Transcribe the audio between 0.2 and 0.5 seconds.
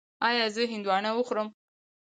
ایا